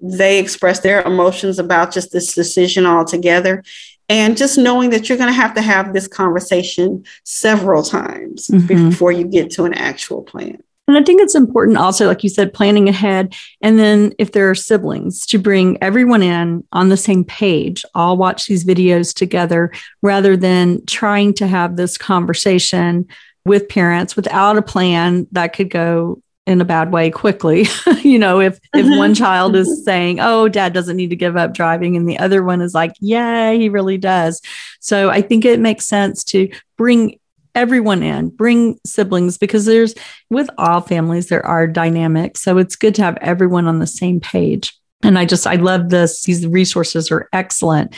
They 0.02 0.40
express 0.40 0.82
their 0.82 1.02
emotions 1.04 1.60
about 1.60 1.94
just 1.94 2.12
this 2.12 2.34
decision 2.34 2.86
altogether. 2.86 3.64
And 4.10 4.36
just 4.36 4.58
knowing 4.58 4.90
that 4.90 5.08
you're 5.08 5.20
going 5.20 5.30
to 5.30 5.42
have 5.42 5.54
to 5.54 5.62
have 5.62 5.94
this 5.94 6.08
conversation 6.08 7.06
several 7.24 7.84
times 7.84 8.48
mm-hmm. 8.48 8.90
before 8.90 9.12
you 9.12 9.26
get 9.26 9.52
to 9.52 9.66
an 9.66 9.76
actual 9.76 10.24
plan. 10.24 10.64
And 10.88 10.98
I 10.98 11.04
think 11.04 11.22
it's 11.22 11.36
important 11.36 11.78
also, 11.78 12.08
like 12.08 12.24
you 12.24 12.30
said, 12.30 12.52
planning 12.52 12.90
ahead. 12.90 13.36
And 13.62 13.78
then 13.78 14.14
if 14.18 14.32
there 14.32 14.50
are 14.50 14.56
siblings, 14.56 15.28
to 15.28 15.38
bring 15.38 15.78
everyone 15.84 16.24
in 16.24 16.64
on 16.72 16.90
the 16.90 16.98
same 16.98 17.24
page, 17.24 17.86
all 17.94 18.18
watch 18.18 18.48
these 18.48 18.66
videos 18.66 19.14
together 19.14 19.72
rather 20.02 20.36
than 20.36 20.84
trying 20.88 21.36
to 21.36 21.46
have 21.46 21.76
this 21.76 21.96
conversation 21.96 23.08
with 23.46 23.70
parents 23.70 24.16
without 24.16 24.58
a 24.58 24.64
plan 24.64 25.28
that 25.32 25.54
could 25.54 25.70
go 25.70 26.24
in 26.50 26.62
a 26.62 26.66
bad 26.66 26.92
way 26.92 27.12
quickly. 27.12 27.68
you 28.02 28.18
know, 28.18 28.42
if 28.42 28.60
if 28.74 28.86
mm-hmm. 28.86 28.98
one 28.98 29.14
child 29.14 29.56
is 29.56 29.70
mm-hmm. 29.70 29.84
saying, 29.84 30.20
"Oh, 30.20 30.50
dad 30.50 30.74
doesn't 30.74 30.98
need 30.98 31.12
to 31.12 31.16
give 31.16 31.38
up 31.38 31.54
driving," 31.54 31.96
and 31.96 32.10
the 32.10 32.18
other 32.18 32.44
one 32.44 32.60
is 32.60 32.74
like, 32.74 32.94
"Yeah, 33.00 33.52
he 33.52 33.70
really 33.70 33.98
does." 33.98 34.42
So 34.80 35.10
I 35.10 35.22
think 35.22 35.46
it 35.46 35.60
makes 35.60 35.86
sense 35.86 36.24
to 36.26 36.50
bring 36.76 37.20
everyone 37.54 38.02
in, 38.02 38.30
bring 38.30 38.80
siblings 38.86 39.38
because 39.38 39.66
there's 39.66 39.94
with 40.30 40.50
all 40.58 40.82
families 40.82 41.28
there 41.28 41.46
are 41.46 41.68
dynamics. 41.68 42.42
So 42.42 42.58
it's 42.58 42.76
good 42.76 42.96
to 42.96 43.04
have 43.04 43.18
everyone 43.22 43.68
on 43.68 43.80
the 43.80 43.88
same 43.88 44.20
page. 44.20 44.76
And 45.04 45.20
I 45.20 45.26
just 45.26 45.46
I 45.46 45.56
love 45.56 45.90
this. 45.90 46.24
These 46.24 46.48
resources 46.48 47.12
are 47.12 47.30
excellent. 47.32 47.96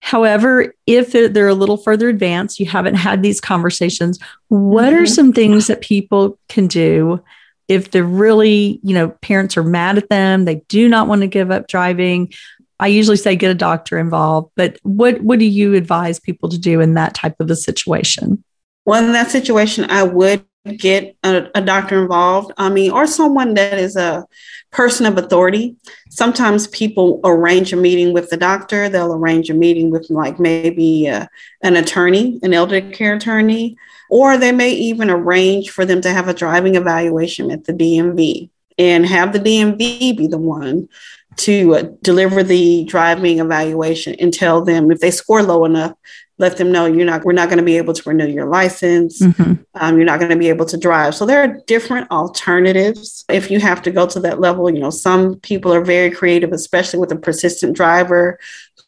However, 0.00 0.74
if 0.86 1.12
they're 1.12 1.48
a 1.48 1.54
little 1.54 1.76
further 1.76 2.08
advanced, 2.08 2.60
you 2.60 2.66
haven't 2.66 2.94
had 2.94 3.22
these 3.22 3.40
conversations, 3.40 4.18
what 4.46 4.86
mm-hmm. 4.92 5.02
are 5.02 5.06
some 5.06 5.32
things 5.32 5.66
that 5.66 5.82
people 5.82 6.38
can 6.48 6.66
do 6.66 7.22
if 7.68 7.90
they're 7.90 8.02
really, 8.02 8.80
you 8.82 8.94
know, 8.94 9.10
parents 9.20 9.56
are 9.56 9.62
mad 9.62 9.98
at 9.98 10.08
them, 10.08 10.46
they 10.46 10.56
do 10.68 10.88
not 10.88 11.06
want 11.06 11.20
to 11.20 11.26
give 11.26 11.50
up 11.50 11.68
driving. 11.68 12.32
I 12.80 12.88
usually 12.88 13.16
say 13.16 13.36
get 13.36 13.50
a 13.50 13.54
doctor 13.54 13.98
involved, 13.98 14.52
but 14.56 14.78
what 14.82 15.20
what 15.20 15.38
do 15.38 15.44
you 15.44 15.74
advise 15.74 16.18
people 16.18 16.48
to 16.48 16.58
do 16.58 16.80
in 16.80 16.94
that 16.94 17.14
type 17.14 17.36
of 17.40 17.50
a 17.50 17.56
situation? 17.56 18.42
Well, 18.84 19.04
in 19.04 19.12
that 19.12 19.30
situation, 19.30 19.90
I 19.90 20.02
would 20.04 20.44
get 20.76 21.16
a, 21.22 21.48
a, 21.54 21.60
doctor 21.60 22.02
involved. 22.02 22.52
I 22.58 22.68
mean, 22.68 22.90
or 22.90 23.06
someone 23.06 23.54
that 23.54 23.78
is 23.78 23.96
a 23.96 24.26
person 24.70 25.06
of 25.06 25.16
authority. 25.16 25.76
Sometimes 26.10 26.66
people 26.68 27.20
arrange 27.24 27.72
a 27.72 27.76
meeting 27.76 28.12
with 28.12 28.30
the 28.30 28.36
doctor. 28.36 28.88
They'll 28.88 29.14
arrange 29.14 29.50
a 29.50 29.54
meeting 29.54 29.90
with 29.90 30.10
like 30.10 30.38
maybe 30.38 31.08
uh, 31.08 31.26
an 31.62 31.76
attorney, 31.76 32.38
an 32.42 32.52
elder 32.52 32.80
care 32.80 33.14
attorney, 33.14 33.76
or 34.10 34.36
they 34.36 34.52
may 34.52 34.72
even 34.72 35.10
arrange 35.10 35.70
for 35.70 35.84
them 35.84 36.00
to 36.02 36.10
have 36.10 36.28
a 36.28 36.34
driving 36.34 36.74
evaluation 36.74 37.50
at 37.50 37.64
the 37.64 37.72
DMV 37.72 38.50
and 38.78 39.06
have 39.06 39.32
the 39.32 39.40
DMV 39.40 40.16
be 40.16 40.26
the 40.26 40.38
one 40.38 40.88
to 41.36 41.74
uh, 41.76 41.82
deliver 42.02 42.42
the 42.42 42.84
driving 42.84 43.38
evaluation 43.38 44.14
and 44.18 44.34
tell 44.34 44.64
them 44.64 44.90
if 44.90 45.00
they 45.00 45.10
score 45.10 45.42
low 45.42 45.64
enough 45.64 45.94
let 46.38 46.56
them 46.56 46.72
know 46.72 46.86
you're 46.86 47.04
not 47.04 47.24
we're 47.24 47.32
not 47.32 47.48
going 47.48 47.58
to 47.58 47.64
be 47.64 47.76
able 47.76 47.92
to 47.92 48.08
renew 48.08 48.26
your 48.26 48.46
license 48.46 49.20
mm-hmm. 49.20 49.54
um, 49.74 49.96
you're 49.96 50.06
not 50.06 50.18
going 50.18 50.30
to 50.30 50.36
be 50.36 50.48
able 50.48 50.64
to 50.64 50.76
drive 50.76 51.14
so 51.14 51.26
there 51.26 51.42
are 51.42 51.60
different 51.66 52.10
alternatives 52.10 53.24
if 53.28 53.50
you 53.50 53.60
have 53.60 53.82
to 53.82 53.90
go 53.90 54.06
to 54.06 54.20
that 54.20 54.40
level 54.40 54.70
you 54.72 54.80
know 54.80 54.90
some 54.90 55.36
people 55.40 55.72
are 55.72 55.84
very 55.84 56.10
creative 56.10 56.52
especially 56.52 56.98
with 56.98 57.12
a 57.12 57.16
persistent 57.16 57.76
driver 57.76 58.38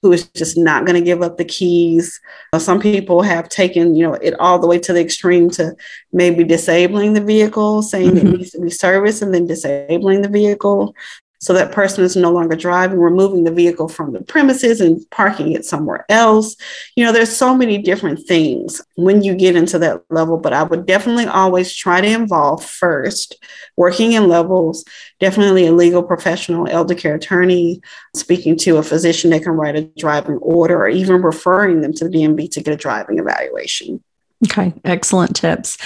who 0.03 0.13
is 0.13 0.29
just 0.29 0.57
not 0.57 0.87
going 0.87 0.99
to 0.99 1.05
give 1.05 1.23
up 1.23 1.37
the 1.37 1.45
keys. 1.45 2.21
Some 2.57 2.81
people 2.81 3.23
have 3.23 3.49
taken, 3.49 3.95
you 3.95 4.07
know, 4.07 4.15
it 4.15 4.35
all 4.41 4.59
the 4.59 4.67
way 4.67 4.79
to 4.79 4.93
the 4.93 5.01
extreme 5.01 5.51
to 5.51 5.75
maybe 6.13 6.43
disabling 6.43 7.13
the 7.13 7.21
vehicle, 7.21 7.83
saying 7.83 8.13
mm-hmm. 8.13 8.27
it 8.27 8.39
needs 8.39 8.51
to 8.53 8.61
be 8.61 8.71
serviced 8.71 9.23
and 9.23 9.35
then 9.35 9.47
disabling 9.47 10.23
the 10.23 10.29
vehicle. 10.29 10.95
So 11.41 11.55
that 11.55 11.73
person 11.73 12.05
is 12.05 12.17
no 12.17 12.31
longer 12.31 12.55
driving, 12.55 12.99
removing 12.99 13.45
the 13.45 13.51
vehicle 13.51 13.89
from 13.89 14.13
the 14.13 14.21
premises 14.21 14.79
and 14.81 15.03
parking 15.11 15.53
it 15.53 15.65
somewhere 15.65 16.05
else. 16.11 16.55
You 16.97 17.05
know, 17.05 17.13
there's 17.13 17.35
so 17.35 17.57
many 17.57 17.79
different 17.79 18.27
things 18.27 18.83
when 18.97 19.23
you 19.23 19.35
get 19.35 19.57
into 19.57 19.79
that 19.79 20.03
level, 20.11 20.37
but 20.37 20.53
I 20.53 20.63
would 20.63 20.85
definitely 20.85 21.25
always 21.25 21.75
try 21.75 22.03
to 22.03 22.07
involve 22.07 22.63
first 22.63 23.43
working 23.79 24.13
in 24.13 24.29
levels, 24.29 24.85
definitely 25.19 25.67
a 25.67 25.73
legal 25.73 26.03
professional, 26.03 26.69
elder 26.69 26.95
care 26.95 27.15
attorney, 27.15 27.81
speaking 28.15 28.57
to 28.59 28.77
a 28.77 28.83
physician 28.83 29.31
that 29.31 29.43
can 29.43 29.53
write 29.53 29.77
a 29.77 29.85
driving 29.97 30.37
order, 30.37 30.77
or 30.77 30.89
even 30.91 31.23
referring 31.23 31.81
them 31.81 31.95
to 31.95 32.07
the 32.07 32.11
DMV 32.11 32.51
to 32.51 32.63
get 32.63 32.75
a 32.75 32.77
driving 32.77 33.19
evaluation. 33.19 34.03
Okay, 34.47 34.73
excellent 34.85 35.37
tips. 35.37 35.77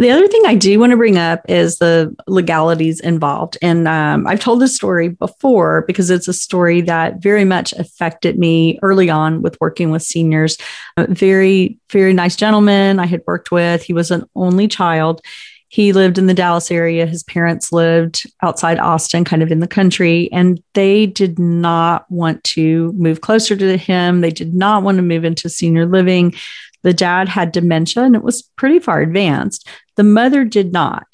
The 0.00 0.10
other 0.10 0.26
thing 0.26 0.42
I 0.44 0.56
do 0.56 0.80
want 0.80 0.90
to 0.90 0.96
bring 0.96 1.18
up 1.18 1.40
is 1.48 1.78
the 1.78 2.12
legalities 2.26 2.98
involved. 2.98 3.56
And 3.62 3.86
um, 3.86 4.26
I've 4.26 4.40
told 4.40 4.60
this 4.60 4.74
story 4.74 5.08
before 5.08 5.84
because 5.86 6.10
it's 6.10 6.26
a 6.26 6.32
story 6.32 6.80
that 6.80 7.22
very 7.22 7.44
much 7.44 7.72
affected 7.74 8.40
me 8.40 8.80
early 8.82 9.08
on 9.08 9.40
with 9.40 9.56
working 9.60 9.92
with 9.92 10.02
seniors. 10.02 10.58
A 10.96 11.06
very, 11.06 11.78
very 11.92 12.12
nice 12.12 12.34
gentleman 12.34 12.98
I 12.98 13.06
had 13.06 13.22
worked 13.24 13.52
with. 13.52 13.84
He 13.84 13.92
was 13.92 14.10
an 14.10 14.24
only 14.34 14.66
child. 14.66 15.20
He 15.68 15.92
lived 15.92 16.18
in 16.18 16.26
the 16.26 16.34
Dallas 16.34 16.72
area. 16.72 17.06
His 17.06 17.22
parents 17.22 17.72
lived 17.72 18.24
outside 18.42 18.78
Austin, 18.78 19.24
kind 19.24 19.42
of 19.42 19.50
in 19.50 19.60
the 19.60 19.68
country, 19.68 20.28
and 20.30 20.62
they 20.74 21.06
did 21.06 21.38
not 21.38 22.04
want 22.10 22.44
to 22.44 22.92
move 22.92 23.22
closer 23.22 23.56
to 23.56 23.78
him. 23.78 24.20
They 24.20 24.30
did 24.30 24.54
not 24.54 24.82
want 24.82 24.96
to 24.96 25.02
move 25.02 25.24
into 25.24 25.48
senior 25.48 25.86
living. 25.86 26.34
The 26.82 26.92
dad 26.92 27.28
had 27.28 27.52
dementia 27.52 28.02
and 28.02 28.14
it 28.14 28.22
was 28.22 28.42
pretty 28.56 28.78
far 28.78 29.00
advanced. 29.00 29.66
The 29.96 30.04
mother 30.04 30.44
did 30.44 30.72
not. 30.72 31.06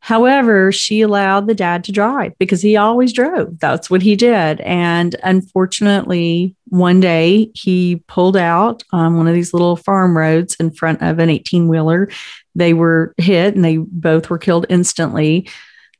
However, 0.00 0.72
she 0.72 1.00
allowed 1.00 1.46
the 1.46 1.54
dad 1.54 1.84
to 1.84 1.92
drive 1.92 2.32
because 2.38 2.62
he 2.62 2.76
always 2.76 3.12
drove. 3.12 3.58
That's 3.58 3.90
what 3.90 4.00
he 4.00 4.16
did. 4.16 4.60
And 4.60 5.16
unfortunately, 5.22 6.54
one 6.68 7.00
day 7.00 7.50
he 7.54 8.02
pulled 8.06 8.36
out 8.36 8.82
on 8.92 9.16
one 9.16 9.26
of 9.26 9.34
these 9.34 9.52
little 9.52 9.76
farm 9.76 10.16
roads 10.16 10.54
in 10.60 10.70
front 10.70 11.02
of 11.02 11.18
an 11.18 11.28
18 11.28 11.68
wheeler. 11.68 12.08
They 12.54 12.74
were 12.74 13.14
hit 13.18 13.54
and 13.54 13.64
they 13.64 13.78
both 13.78 14.30
were 14.30 14.38
killed 14.38 14.66
instantly. 14.68 15.48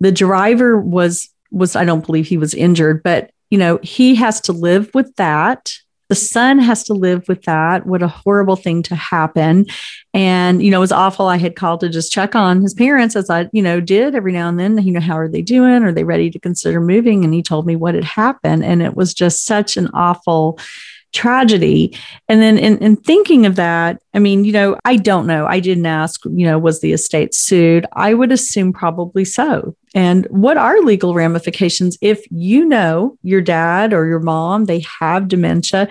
The 0.00 0.12
driver 0.12 0.78
was 0.80 1.28
was 1.50 1.76
I 1.76 1.84
don't 1.84 2.06
believe 2.06 2.26
he 2.26 2.38
was 2.38 2.54
injured, 2.54 3.02
but 3.02 3.30
you 3.50 3.58
know, 3.58 3.78
he 3.82 4.14
has 4.14 4.40
to 4.42 4.52
live 4.52 4.90
with 4.94 5.14
that 5.16 5.72
the 6.08 6.14
son 6.14 6.58
has 6.58 6.84
to 6.84 6.94
live 6.94 7.28
with 7.28 7.42
that. 7.42 7.86
What 7.86 8.02
a 8.02 8.08
horrible 8.08 8.56
thing 8.56 8.82
to 8.84 8.94
happen. 8.94 9.66
And, 10.14 10.62
you 10.62 10.70
know, 10.70 10.78
it 10.78 10.80
was 10.80 10.92
awful. 10.92 11.26
I 11.26 11.36
had 11.36 11.56
called 11.56 11.80
to 11.80 11.88
just 11.88 12.12
check 12.12 12.34
on 12.34 12.62
his 12.62 12.74
parents 12.74 13.14
as 13.14 13.28
I, 13.28 13.48
you 13.52 13.62
know, 13.62 13.80
did 13.80 14.14
every 14.14 14.32
now 14.32 14.48
and 14.48 14.58
then, 14.58 14.78
you 14.78 14.92
know, 14.92 15.00
how 15.00 15.18
are 15.18 15.28
they 15.28 15.42
doing? 15.42 15.82
Are 15.82 15.92
they 15.92 16.04
ready 16.04 16.30
to 16.30 16.40
consider 16.40 16.80
moving? 16.80 17.24
And 17.24 17.34
he 17.34 17.42
told 17.42 17.66
me 17.66 17.76
what 17.76 17.94
had 17.94 18.04
happened. 18.04 18.64
And 18.64 18.82
it 18.82 18.96
was 18.96 19.12
just 19.12 19.44
such 19.44 19.76
an 19.76 19.88
awful 19.92 20.58
tragedy. 21.12 21.96
And 22.28 22.40
then 22.40 22.58
in, 22.58 22.78
in 22.78 22.96
thinking 22.96 23.46
of 23.46 23.56
that, 23.56 24.02
I 24.14 24.18
mean, 24.18 24.44
you 24.44 24.52
know, 24.52 24.76
I 24.84 24.96
don't 24.96 25.26
know. 25.26 25.46
I 25.46 25.60
didn't 25.60 25.86
ask, 25.86 26.24
you 26.24 26.46
know, 26.46 26.58
was 26.58 26.80
the 26.80 26.92
estate 26.92 27.34
sued? 27.34 27.86
I 27.92 28.14
would 28.14 28.32
assume 28.32 28.72
probably 28.72 29.24
so. 29.24 29.74
And 29.94 30.26
what 30.26 30.56
are 30.56 30.80
legal 30.80 31.14
ramifications 31.14 31.96
if 32.00 32.26
you 32.30 32.64
know 32.64 33.16
your 33.22 33.40
dad 33.40 33.92
or 33.92 34.06
your 34.06 34.20
mom, 34.20 34.66
they 34.66 34.84
have 35.00 35.28
dementia 35.28 35.88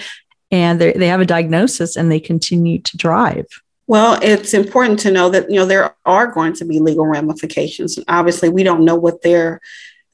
and 0.51 0.79
they 0.79 1.07
have 1.07 1.21
a 1.21 1.25
diagnosis 1.25 1.95
and 1.95 2.12
they 2.12 2.19
continue 2.19 2.79
to 2.81 2.97
drive? 2.97 3.47
Well, 3.88 4.19
it's 4.21 4.53
important 4.53 5.00
to 5.00 5.12
know 5.12 5.29
that, 5.29 5.50
you 5.50 5.55
know, 5.55 5.65
there 5.65 5.95
are 6.05 6.27
going 6.27 6.53
to 6.53 6.65
be 6.65 6.79
legal 6.79 7.07
ramifications. 7.07 7.97
Obviously, 8.07 8.50
we 8.50 8.63
don't 8.63 8.83
know 8.83 8.95
what 8.95 9.21
their 9.21 9.62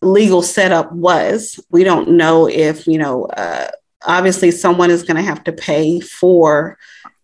legal 0.01 0.43
setup 0.43 0.91
was. 0.91 1.59
We 1.71 1.83
don't 1.83 2.11
know 2.11 2.47
if, 2.47 2.87
you 2.87 2.99
know, 2.99 3.25
uh, 3.25 3.71
obviously 4.05 4.51
someone 4.51 4.91
is 4.91 5.03
going 5.03 5.17
to 5.17 5.23
have 5.23 5.43
to 5.43 5.51
pay 5.51 5.99
for 5.99 6.77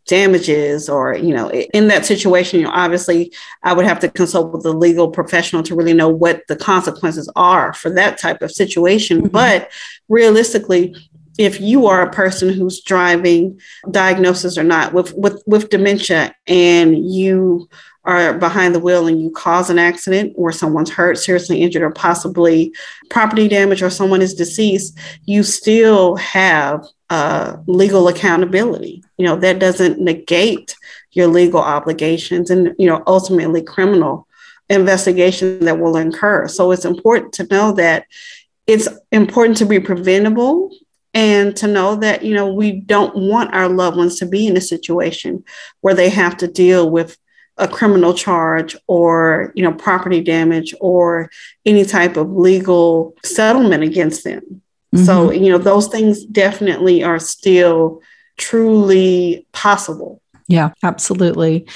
damages 0.05 0.89
or 0.89 1.13
you 1.15 1.35
know 1.35 1.51
in 1.51 1.87
that 1.87 2.03
situation 2.03 2.59
you 2.59 2.65
know 2.65 2.71
obviously 2.73 3.31
i 3.61 3.71
would 3.71 3.85
have 3.85 3.99
to 3.99 4.09
consult 4.09 4.51
with 4.51 4.63
the 4.63 4.73
legal 4.73 5.11
professional 5.11 5.61
to 5.61 5.75
really 5.75 5.93
know 5.93 6.09
what 6.09 6.41
the 6.47 6.55
consequences 6.55 7.31
are 7.35 7.73
for 7.73 7.91
that 7.91 8.17
type 8.17 8.41
of 8.41 8.51
situation 8.51 9.19
mm-hmm. 9.19 9.27
but 9.27 9.69
realistically 10.07 10.95
if 11.39 11.61
you 11.61 11.87
are 11.87 12.01
a 12.01 12.11
person 12.11 12.49
who's 12.49 12.81
driving 12.81 13.59
diagnosis 13.89 14.57
or 14.57 14.63
not 14.63 14.93
with 14.93 15.13
with 15.13 15.41
with 15.47 15.69
dementia 15.69 16.35
and 16.45 17.11
you 17.11 17.69
are 18.03 18.33
behind 18.33 18.75
the 18.75 18.79
wheel 18.79 19.07
and 19.07 19.21
you 19.21 19.31
cause 19.31 19.69
an 19.69 19.79
accident 19.79 20.33
or 20.35 20.51
someone's 20.51 20.89
hurt, 20.89 21.17
seriously 21.17 21.61
injured, 21.61 21.81
or 21.81 21.91
possibly 21.91 22.73
property 23.09 23.47
damage, 23.47 23.81
or 23.81 23.89
someone 23.89 24.21
is 24.21 24.33
deceased, 24.33 24.97
you 25.25 25.43
still 25.43 26.15
have 26.17 26.85
uh, 27.09 27.55
legal 27.67 28.07
accountability. 28.07 29.03
You 29.17 29.25
know, 29.25 29.35
that 29.37 29.59
doesn't 29.59 29.99
negate 29.99 30.75
your 31.11 31.27
legal 31.27 31.61
obligations 31.61 32.49
and, 32.49 32.75
you 32.77 32.87
know, 32.87 33.03
ultimately 33.07 33.61
criminal 33.61 34.27
investigation 34.69 35.65
that 35.65 35.79
will 35.79 35.95
incur. 35.95 36.47
So 36.47 36.71
it's 36.71 36.85
important 36.85 37.33
to 37.33 37.47
know 37.47 37.73
that 37.73 38.05
it's 38.67 38.87
important 39.11 39.57
to 39.57 39.65
be 39.65 39.79
preventable 39.79 40.71
and 41.13 41.55
to 41.57 41.67
know 41.67 41.95
that 41.95 42.23
you 42.23 42.33
know 42.33 42.53
we 42.53 42.71
don't 42.71 43.15
want 43.15 43.53
our 43.53 43.67
loved 43.67 43.97
ones 43.97 44.19
to 44.19 44.25
be 44.25 44.47
in 44.47 44.57
a 44.57 44.61
situation 44.61 45.43
where 45.81 45.93
they 45.93 46.09
have 46.09 46.37
to 46.37 46.47
deal 46.47 46.89
with 46.89 47.17
a 47.57 47.67
criminal 47.67 48.13
charge 48.13 48.75
or 48.87 49.51
you 49.55 49.63
know 49.63 49.73
property 49.73 50.21
damage 50.21 50.73
or 50.79 51.29
any 51.65 51.83
type 51.83 52.15
of 52.17 52.31
legal 52.31 53.15
settlement 53.23 53.83
against 53.83 54.23
them. 54.23 54.61
Mm-hmm. 54.93 55.05
so 55.05 55.31
you 55.31 55.51
know 55.51 55.59
those 55.59 55.87
things 55.87 56.25
definitely 56.25 57.03
are 57.03 57.19
still 57.19 58.01
truly 58.37 59.45
possible. 59.51 60.21
Yeah 60.47 60.71
absolutely. 60.83 61.67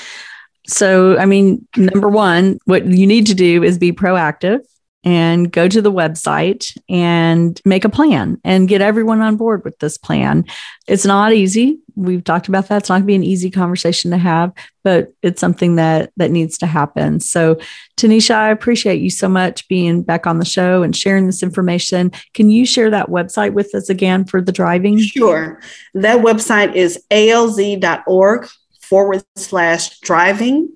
So 0.66 1.18
i 1.18 1.26
mean 1.26 1.68
number 1.76 2.08
one 2.08 2.60
what 2.66 2.86
you 2.86 3.06
need 3.06 3.28
to 3.28 3.34
do 3.34 3.64
is 3.64 3.78
be 3.78 3.92
proactive 3.92 4.62
and 5.04 5.52
go 5.52 5.68
to 5.68 5.82
the 5.82 5.92
website 5.92 6.78
and 6.88 7.60
make 7.66 7.84
a 7.84 7.90
plan 7.90 8.40
and 8.44 8.70
get 8.70 8.82
everyone 8.82 9.22
on 9.22 9.36
board 9.36 9.64
with 9.66 9.78
this 9.80 9.98
plan. 9.98 10.46
It's 10.88 11.06
not 11.06 11.34
easy. 11.34 11.80
We've 11.96 12.24
talked 12.24 12.48
about 12.48 12.70
that. 12.70 12.78
It's 12.78 12.90
not 12.90 12.96
going 12.96 13.04
to 13.04 13.08
be 13.08 13.16
an 13.16 13.24
easy 13.24 13.52
conversation 13.52 14.12
to 14.12 14.18
have, 14.18 14.54
but 14.84 15.14
it's 15.22 15.42
something 15.42 15.76
that 15.76 16.12
that 16.18 16.32
needs 16.32 16.58
to 16.60 16.68
happen. 16.68 17.20
So, 17.20 17.60
Tanisha, 17.98 18.34
I 18.34 18.50
appreciate 18.50 19.02
you 19.02 19.10
so 19.10 19.30
much 19.30 19.68
being 19.68 20.02
back 20.02 20.26
on 20.26 20.40
the 20.40 20.46
show 20.46 20.84
and 20.84 20.96
sharing 20.96 21.28
this 21.28 21.44
information. 21.44 22.12
Can 22.34 22.50
you 22.50 22.66
share 22.66 22.90
that 22.90 23.10
website 23.10 23.54
with 23.54 23.76
us 23.76 23.90
again 23.90 24.26
for 24.26 24.42
the 24.42 24.52
driving? 24.52 25.00
Sure. 25.00 25.62
That 25.94 26.20
website 26.20 26.76
is 26.76 27.04
alz.org 27.12 28.48
forward 28.82 29.24
slash 29.36 30.00
driving 30.00 30.70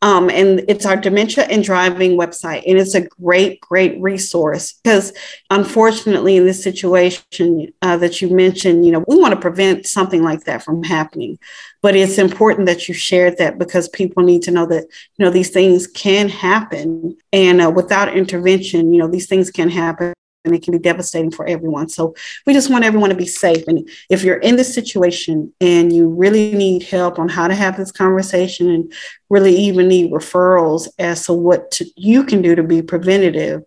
um, 0.00 0.30
and 0.30 0.64
it's 0.68 0.86
our 0.86 0.96
dementia 0.96 1.44
and 1.44 1.64
driving 1.64 2.12
website. 2.12 2.62
And 2.66 2.78
it's 2.78 2.94
a 2.94 3.06
great, 3.06 3.60
great 3.60 4.00
resource 4.00 4.74
because 4.84 5.12
unfortunately, 5.50 6.36
in 6.36 6.44
this 6.44 6.62
situation 6.62 7.72
uh, 7.82 7.96
that 7.96 8.22
you 8.22 8.30
mentioned, 8.30 8.86
you 8.86 8.92
know, 8.92 9.04
we 9.08 9.18
want 9.18 9.34
to 9.34 9.40
prevent 9.40 9.86
something 9.86 10.22
like 10.22 10.44
that 10.44 10.62
from 10.62 10.84
happening. 10.84 11.38
But 11.82 11.96
it's 11.96 12.18
important 12.18 12.66
that 12.66 12.88
you 12.88 12.94
shared 12.94 13.38
that 13.38 13.58
because 13.58 13.88
people 13.88 14.22
need 14.22 14.42
to 14.42 14.50
know 14.50 14.66
that, 14.66 14.84
you 15.16 15.24
know, 15.24 15.30
these 15.30 15.50
things 15.50 15.86
can 15.86 16.28
happen. 16.28 17.16
And 17.32 17.60
uh, 17.60 17.70
without 17.70 18.16
intervention, 18.16 18.92
you 18.92 18.98
know, 18.98 19.08
these 19.08 19.26
things 19.26 19.50
can 19.50 19.68
happen 19.68 20.14
and 20.44 20.54
it 20.54 20.62
can 20.62 20.72
be 20.72 20.78
devastating 20.78 21.30
for 21.30 21.46
everyone. 21.46 21.88
So 21.88 22.14
we 22.46 22.52
just 22.52 22.70
want 22.70 22.84
everyone 22.84 23.10
to 23.10 23.16
be 23.16 23.26
safe. 23.26 23.66
And 23.66 23.88
if 24.08 24.22
you're 24.22 24.38
in 24.38 24.56
this 24.56 24.74
situation 24.74 25.52
and 25.60 25.92
you 25.92 26.08
really 26.08 26.52
need 26.52 26.84
help 26.84 27.18
on 27.18 27.28
how 27.28 27.48
to 27.48 27.54
have 27.54 27.76
this 27.76 27.92
conversation 27.92 28.70
and 28.70 28.92
really 29.28 29.54
even 29.54 29.88
need 29.88 30.12
referrals 30.12 30.88
as 30.98 31.26
to 31.26 31.32
what 31.32 31.70
to, 31.72 31.86
you 31.96 32.24
can 32.24 32.40
do 32.40 32.54
to 32.54 32.62
be 32.62 32.82
preventative, 32.82 33.62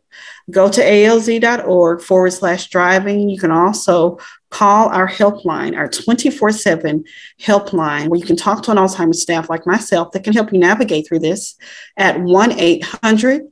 go 0.49 0.69
to 0.69 0.81
alz.org 0.81 2.01
forward 2.01 2.31
slash 2.33 2.67
driving. 2.69 3.29
You 3.29 3.39
can 3.39 3.51
also 3.51 4.17
call 4.49 4.89
our 4.89 5.07
helpline, 5.07 5.77
our 5.77 5.87
24 5.87 6.51
7 6.51 7.03
helpline, 7.41 8.07
where 8.07 8.19
you 8.19 8.25
can 8.25 8.35
talk 8.35 8.63
to 8.63 8.71
an 8.71 8.77
Alzheimer's 8.77 9.21
staff 9.21 9.49
like 9.49 9.67
myself 9.67 10.11
that 10.11 10.23
can 10.23 10.33
help 10.33 10.51
you 10.51 10.59
navigate 10.59 11.07
through 11.07 11.19
this 11.19 11.57
at 11.97 12.19
1 12.19 12.59
800 12.59 13.43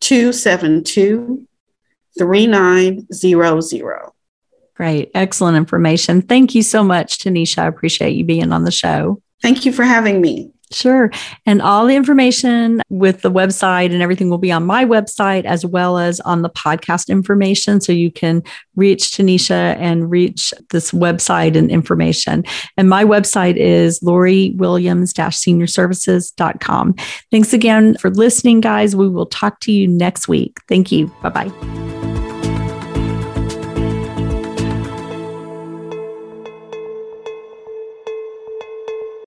272 0.00 1.46
3900. 2.18 4.10
Great. 4.74 5.10
Excellent 5.14 5.56
information. 5.56 6.20
Thank 6.22 6.54
you 6.54 6.62
so 6.62 6.82
much, 6.82 7.18
Tanisha. 7.18 7.58
I 7.58 7.66
appreciate 7.66 8.16
you 8.16 8.24
being 8.24 8.52
on 8.52 8.64
the 8.64 8.72
show. 8.72 9.22
Thank 9.40 9.64
you 9.64 9.72
for 9.72 9.84
having 9.84 10.20
me. 10.20 10.50
Sure. 10.72 11.10
And 11.46 11.62
all 11.62 11.86
the 11.86 11.94
information 11.94 12.82
with 12.88 13.22
the 13.22 13.30
website 13.30 13.92
and 13.92 14.02
everything 14.02 14.28
will 14.30 14.38
be 14.38 14.50
on 14.50 14.66
my 14.66 14.84
website 14.84 15.44
as 15.44 15.64
well 15.64 15.98
as 15.98 16.20
on 16.20 16.42
the 16.42 16.50
podcast 16.50 17.08
information. 17.08 17.80
So 17.80 17.92
you 17.92 18.10
can 18.10 18.42
reach 18.74 19.12
Tanisha 19.12 19.76
and 19.78 20.10
reach 20.10 20.52
this 20.70 20.90
website 20.90 21.56
and 21.56 21.70
information. 21.70 22.44
And 22.76 22.88
my 22.88 23.04
website 23.04 23.56
is 23.56 24.02
Lori 24.02 24.54
Williams 24.56 25.12
seniorservices.com. 25.14 26.94
Thanks 27.30 27.52
again 27.52 27.96
for 27.98 28.10
listening, 28.10 28.60
guys. 28.60 28.96
We 28.96 29.08
will 29.08 29.26
talk 29.26 29.60
to 29.60 29.72
you 29.72 29.86
next 29.86 30.26
week. 30.26 30.58
Thank 30.68 30.90
you. 30.90 31.06
Bye 31.22 31.28
bye. 31.28 31.93